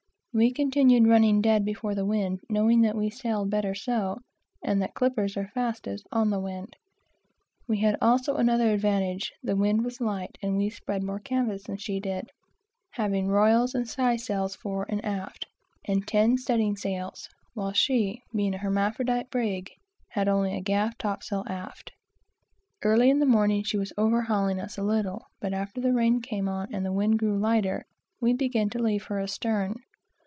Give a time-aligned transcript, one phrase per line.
[0.33, 4.19] We continued running dead before the wind, knowing that we sailed better so,
[4.63, 6.73] and that clippers are fastest on the wind.
[7.67, 9.33] We had also another advantage.
[9.43, 12.29] The wind was light, and we spread more canvas than she did,
[12.91, 15.47] having royals and sky sails fore and aft,
[15.83, 19.69] and ten studding sails; while she, being an hermaphrodite brig,
[20.11, 21.91] had only a gaff topsail, aft.
[22.85, 26.47] Early in the morning she was overhauling us a little, but after the rain came
[26.47, 27.83] on and the wind grew lighter,
[28.21, 29.75] we began to leave her astern.